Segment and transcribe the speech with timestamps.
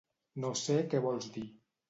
[0.45, 1.47] No sé què vols dir.